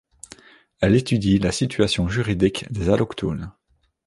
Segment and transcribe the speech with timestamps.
[0.79, 3.51] Elle étudie la situation juridique des allochtones.